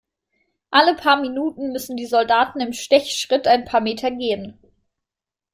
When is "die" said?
1.95-2.07